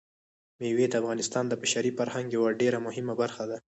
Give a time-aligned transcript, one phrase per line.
[0.59, 3.57] مېوې د افغانستان د بشري فرهنګ یوه ډېره مهمه برخه ده.